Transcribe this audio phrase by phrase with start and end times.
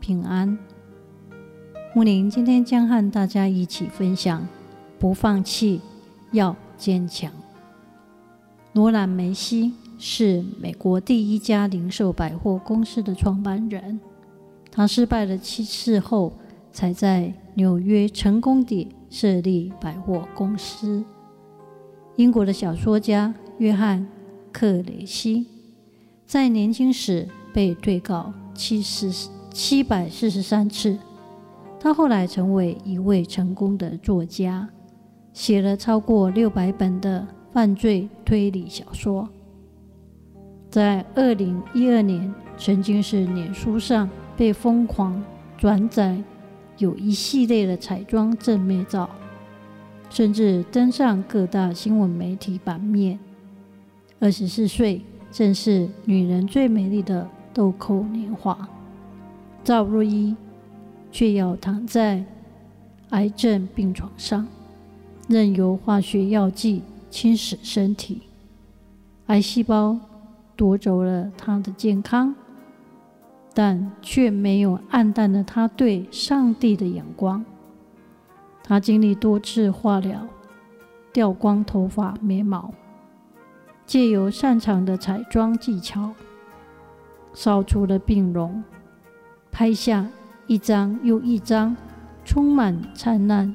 [0.00, 0.58] 平安。
[1.94, 4.46] 穆林今天将和大家一起分享：
[4.98, 5.80] 不放弃，
[6.32, 7.30] 要坚强。
[8.72, 14.00] 罗兰·梅西是美国第一家零售百货公司的创办人。
[14.72, 16.32] 他失败了七次后，
[16.72, 21.04] 才在纽约成功地设立百货公司。
[22.14, 24.00] 英国的小说家约翰·
[24.52, 25.46] 克雷西
[26.24, 29.10] 在年轻时被对告七十
[29.52, 30.98] 七百四十三次。
[31.78, 34.68] 他后来成为一位成功的作家，
[35.32, 39.28] 写了超过六百本的犯罪推理小说。
[40.68, 45.22] 在二零一二年，曾经是脸书上被疯狂
[45.56, 46.22] 转载
[46.76, 49.08] 有一系列的彩妆正面照，
[50.10, 53.18] 甚至登上各大新闻媒体版面。
[54.18, 55.00] 二十四岁，
[55.32, 58.68] 正是女人最美丽的豆蔻年华。
[59.64, 60.36] 赵若一。
[61.12, 62.24] 却要躺在
[63.08, 64.46] 癌症病床上，
[65.26, 68.22] 任由化学药剂侵蚀身体，
[69.26, 69.98] 癌细胞
[70.54, 72.32] 夺走了他的健康，
[73.52, 77.44] 但却没有黯淡了他对上帝的眼光。
[78.62, 80.28] 他经历多次化疗，
[81.12, 82.72] 掉光头发、眉毛，
[83.84, 86.12] 借由擅长的彩妆技巧，
[87.34, 88.62] 扫除了病容，
[89.60, 90.06] 拍下。
[90.46, 91.76] 一张又一张
[92.24, 93.54] 充满灿烂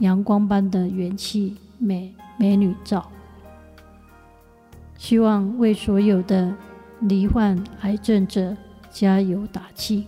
[0.00, 3.10] 阳光般的元气美美女照，
[4.98, 6.54] 希望为所有的
[7.00, 8.54] 罹患癌症者
[8.90, 10.06] 加油打气，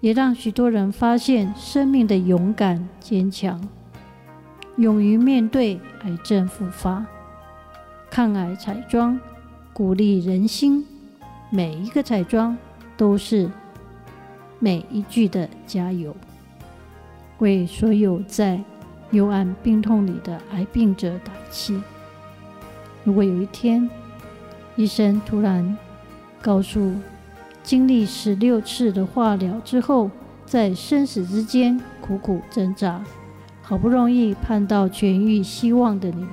[0.00, 3.60] 也让许多人发现生命的勇敢坚强，
[4.76, 7.06] 勇于面对癌症复发。
[8.10, 9.20] 抗癌彩妆
[9.72, 10.84] 鼓励人心，
[11.48, 12.58] 每一个彩妆
[12.96, 13.48] 都是。
[14.58, 16.16] 每一句的加油，
[17.38, 18.60] 为所有在
[19.10, 21.80] 幽暗病痛里的癌病者打气。
[23.04, 23.88] 如果有一天，
[24.74, 25.76] 医生突然
[26.40, 26.94] 告诉，
[27.62, 30.10] 经历十六次的化疗之后，
[30.44, 33.04] 在生死之间苦苦挣扎，
[33.62, 36.26] 好不容易盼到痊愈希望的你，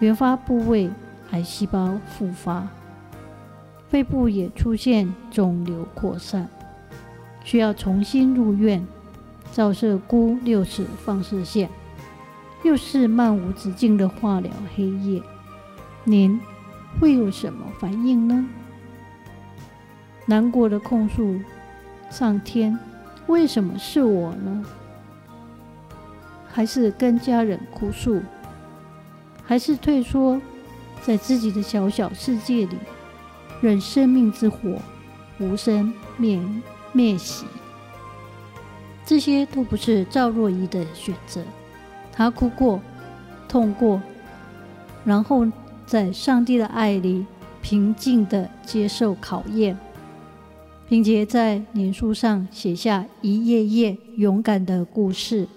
[0.00, 0.90] 原发部位
[1.30, 2.66] 癌细胞复发，
[3.88, 6.48] 肺部也出现肿瘤扩散。
[7.44, 8.84] 需要重新入院，
[9.52, 11.68] 照射钴六尺放射线，
[12.64, 15.22] 又是漫无止境的化疗黑夜，
[16.02, 16.40] 您
[16.98, 18.44] 会有什么反应呢？
[20.26, 21.38] 难过的控诉
[22.10, 22.78] 上天：
[23.26, 24.64] 为什么是我呢？
[26.48, 28.22] 还是跟家人哭诉？
[29.44, 30.40] 还是退缩
[31.02, 32.78] 在自己的小小世界里，
[33.60, 34.78] 任生命之火
[35.38, 36.40] 无声灭？
[36.94, 37.44] 灭喜，
[39.04, 41.42] 这些都不是赵若仪的选择。
[42.12, 42.80] 她哭过，
[43.48, 44.00] 痛过，
[45.04, 45.44] 然后
[45.84, 47.26] 在上帝的爱里
[47.60, 49.76] 平静地接受考验，
[50.88, 55.48] 并且在脸书上写下一页页勇敢的故事，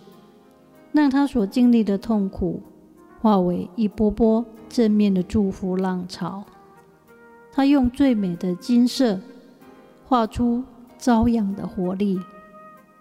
[0.92, 2.64] 让她所经历的痛苦
[3.22, 6.44] 化为一波波正面的祝福浪潮。
[7.52, 9.20] 她用最美的金色
[10.08, 10.64] 画出。
[10.98, 12.20] 朝阳的活力，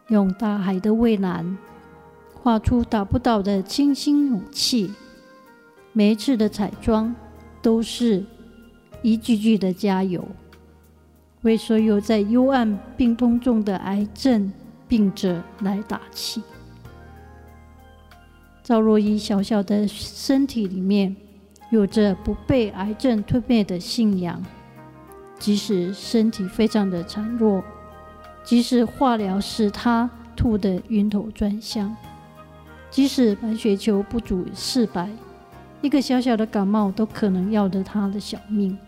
[0.09, 1.57] 用大海的蔚蓝
[2.35, 4.93] 画出打不倒的清新勇气。
[5.93, 7.15] 每一次的彩妆，
[7.63, 8.25] 都是
[9.03, 10.23] 一句句的加油，
[11.43, 14.53] 为所有在幽暗病痛中的癌症
[14.87, 16.43] 病者来打气。
[18.63, 21.17] 赵若依小小的身体里面，
[21.71, 24.43] 有着不被癌症吞灭的信仰，
[25.39, 27.65] 即使身体非常的孱弱。
[28.47, 31.95] 即使化疗使他吐得晕头转向，
[32.91, 35.11] 即使白血球不足四百，
[35.83, 38.79] 一个小小的感冒都可能要了他的小命，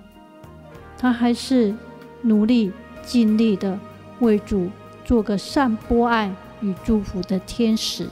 [0.96, 1.74] 他还是
[2.22, 2.70] 努力
[3.04, 3.76] 尽力的
[4.20, 4.70] 为主
[5.04, 8.08] 做个散播爱与祝福的天使，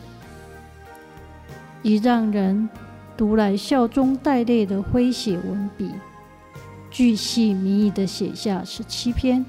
[1.80, 2.68] 以让人
[3.16, 5.92] 读来笑中带泪的诙谐文笔，
[6.90, 9.46] 巨细靡遗的写下十七篇。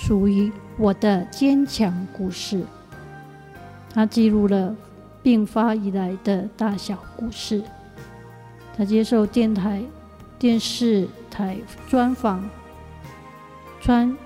[0.00, 2.64] 属于我的坚强故事。
[3.92, 4.74] 他记录了
[5.22, 7.62] 病发以来的大小故事。
[8.76, 9.82] 他接受电台、
[10.38, 12.48] 电视台专访，
[13.82, 14.16] 参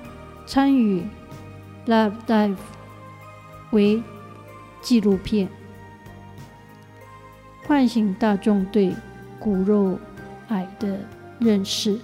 [0.47, 1.03] 参与
[1.91, 2.55] 《Love Life》
[3.73, 4.00] 为
[4.81, 5.49] 纪录片，
[7.67, 8.94] 唤醒大众对
[9.41, 9.99] 骨肉
[10.49, 11.00] 癌的
[11.41, 11.99] 认识，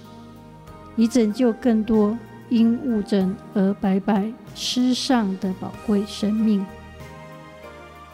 [0.97, 2.17] 以拯救更多
[2.51, 6.65] 因误诊而白白失丧的宝贵生命。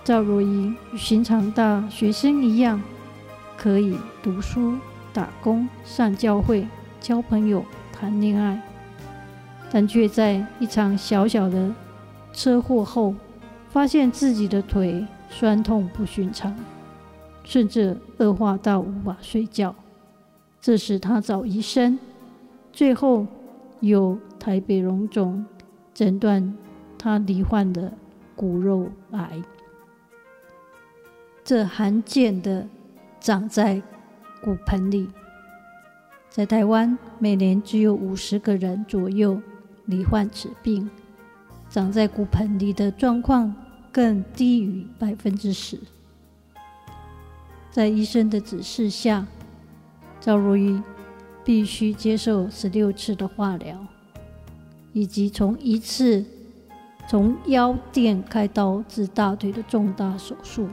[0.03, 2.79] 赵若仪与寻常大学生一样，
[3.57, 4.75] 可以读书、
[5.11, 6.67] 打工、上教会、
[7.01, 8.61] 交朋友、谈恋爱，
[9.71, 11.73] 但却在一场小小的
[12.31, 13.15] 车祸后，
[13.69, 16.55] 发现自己的腿酸痛不寻常，
[17.43, 19.73] 甚至恶化到无法睡觉。
[20.61, 21.97] 这时他找医生，
[22.71, 23.25] 最后
[23.79, 25.45] 有台北荣总
[25.93, 26.55] 诊断
[26.97, 27.93] 他罹患的
[28.35, 29.41] 骨肉癌。
[31.43, 32.67] 这罕见的。
[33.19, 33.81] 长在
[34.43, 35.09] 骨盆里，
[36.29, 39.41] 在台湾每年只有五十个人左右
[39.85, 40.89] 罹患此病，
[41.67, 43.53] 长在骨盆里的状况
[43.91, 45.79] 更低于百分之十。
[47.71, 49.25] 在医生的指示下，
[50.21, 50.81] 赵若仪
[51.43, 53.83] 必须接受十六次的化疗，
[54.97, 56.25] 以及从一次
[57.07, 60.67] 从腰垫开刀至大腿的重大手术。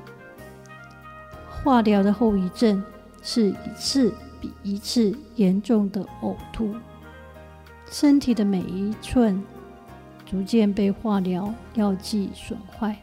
[1.50, 2.82] 化疗的后遗症
[3.22, 6.74] 是一次比一次严重的呕吐，
[7.90, 9.44] 身体的每一寸
[10.24, 12.96] 逐渐被化疗药剂损坏，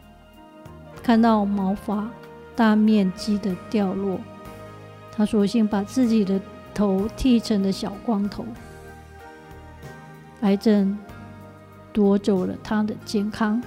[1.04, 2.10] 看到毛发
[2.56, 4.18] 大面积的掉落，
[5.12, 6.40] 他索性把自己的
[6.74, 8.44] 头剃成了小光头。
[10.42, 10.98] 癌症
[11.92, 13.62] 夺走了他的健康，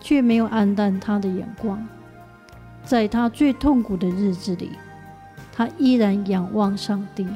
[0.00, 1.86] 却没有黯淡他的眼光。
[2.84, 4.72] 在他最痛苦的日子里，
[5.52, 7.26] 他依然仰望上帝，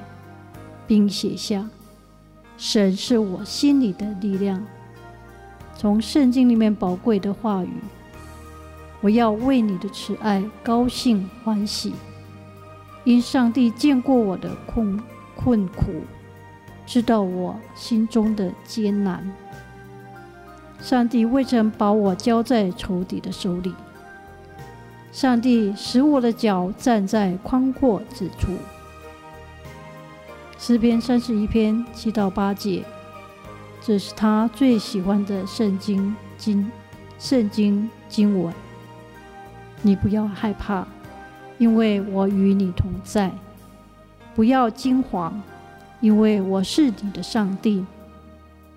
[0.87, 1.69] 并写下
[2.59, 4.65] ：“神是我心里的力量。”
[5.75, 7.71] 从圣经里面宝贵的话语，
[9.01, 11.95] 我要为你的慈爱高兴欢喜，
[13.05, 15.01] 因上帝见过我的困
[15.37, 16.03] 困苦，
[16.85, 19.33] 知道我心中的艰难。
[20.81, 23.75] 上帝未曾把我交在仇敌的手里。
[25.11, 28.53] 上帝使我的脚站在宽阔之处。
[30.59, 32.85] 诗篇三十一篇七到八节，
[33.81, 36.71] 这是他最喜欢的圣经经
[37.19, 38.53] 圣经经文。
[39.83, 40.87] 你不要害怕，
[41.59, 43.31] 因为我与你同在；
[44.35, 45.33] 不要惊惶，
[46.01, 47.85] 因为我是你的上帝。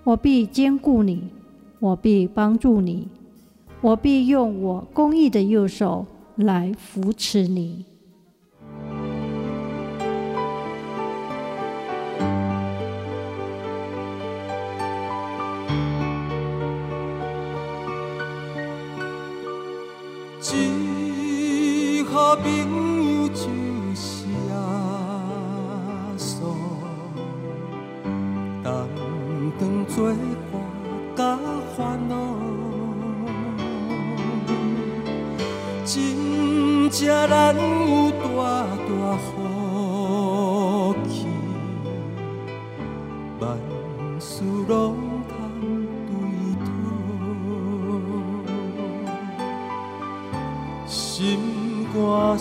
[0.04, 1.30] 我必坚固你，
[1.82, 3.08] 我必帮助你，
[3.80, 6.06] 我必用我公义的右手。
[6.36, 7.84] 来扶持你。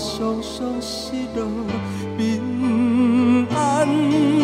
[0.01, 1.45] 常常失落
[2.17, 4.41] 平安。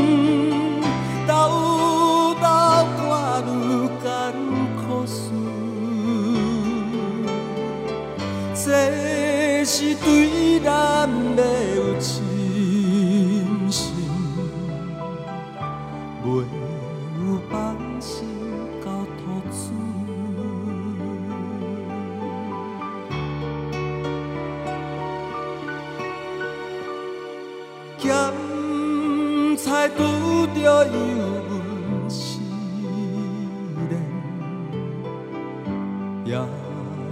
[9.70, 10.27] 是对
[29.68, 30.02] 咸菜拄
[30.56, 30.92] 着油
[31.50, 32.40] 温时
[33.90, 33.92] 冷，
[36.24, 36.32] 也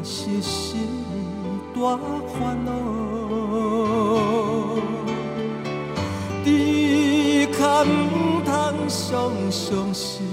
[0.02, 0.88] 是心。
[1.76, 1.98] 大
[2.40, 2.72] 烦恼，
[6.46, 7.86] 只可唔
[8.46, 8.48] 通
[8.88, 8.96] 常
[9.52, 10.24] 常失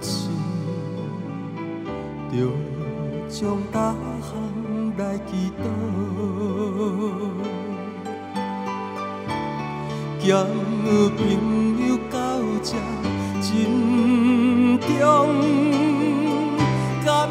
[0.00, 0.08] 志，
[2.32, 2.34] 着
[3.28, 4.32] 将大项
[4.96, 5.62] 来祈祷，
[10.24, 10.32] 兼
[10.88, 11.20] 朋
[11.86, 12.16] 友到
[12.62, 12.72] 这
[13.42, 14.88] 真中，
[17.04, 17.28] 甘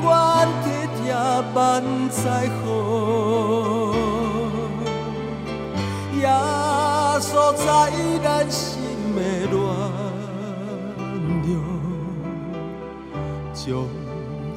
[0.00, 0.08] 愿
[0.64, 0.64] 体
[0.96, 1.12] 贴
[1.52, 1.54] 万
[2.08, 2.48] 载雨，
[6.20, 6.24] 耶
[7.20, 7.66] 稣在
[8.24, 8.80] 咱心
[9.14, 9.20] 的
[9.52, 9.54] 暖
[11.44, 11.52] 融，
[13.52, 13.62] 将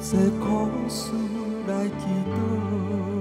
[0.00, 0.08] 这
[0.40, 0.48] 苦
[0.88, 1.12] 事
[1.68, 3.19] 来祈祷。